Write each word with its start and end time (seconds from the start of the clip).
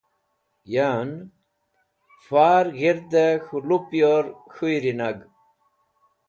Yan, 0.73 1.09
far 2.25 2.65
g̃hirde 2.77 3.25
k̃hũ 3.45 3.57
lupyor 3.67 4.25
k̃hũy’ri 4.53 4.93
nag. 4.99 5.17